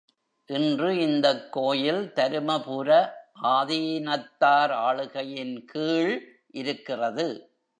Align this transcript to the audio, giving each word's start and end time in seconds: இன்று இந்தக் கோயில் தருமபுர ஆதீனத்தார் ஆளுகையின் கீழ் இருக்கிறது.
இன்று 0.49 0.97
இந்தக் 0.97 1.51
கோயில் 1.51 2.11
தருமபுர 2.15 2.89
ஆதீனத்தார் 3.43 4.71
ஆளுகையின் 4.79 5.65
கீழ் 5.65 6.13
இருக்கிறது. 6.51 7.27